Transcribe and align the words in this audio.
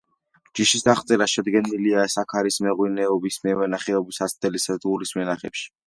ჯიშის 0.59 0.85
აღწერა 0.93 1.27
შედგენილია 1.33 2.07
საქარის 2.15 2.59
მეღვინეობა 2.69 3.33
მევენახეობის 3.49 4.23
საცდელი 4.25 4.65
სადგურის 4.69 5.19
ვენახებში. 5.21 5.71